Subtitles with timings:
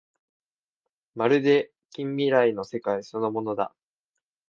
[1.13, 3.71] まるで近未来の世界そのものだ